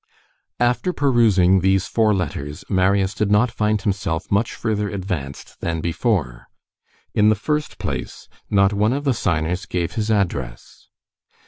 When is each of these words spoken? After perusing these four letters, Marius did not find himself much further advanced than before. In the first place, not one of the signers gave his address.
After 0.59 0.93
perusing 0.93 1.59
these 1.59 1.85
four 1.85 2.11
letters, 2.11 2.65
Marius 2.67 3.13
did 3.13 3.29
not 3.29 3.51
find 3.51 3.79
himself 3.79 4.31
much 4.31 4.55
further 4.55 4.89
advanced 4.89 5.59
than 5.61 5.79
before. 5.79 6.47
In 7.13 7.29
the 7.29 7.35
first 7.35 7.77
place, 7.77 8.27
not 8.49 8.73
one 8.73 8.93
of 8.93 9.03
the 9.03 9.13
signers 9.13 9.67
gave 9.67 9.91
his 9.93 10.09
address. 10.09 10.87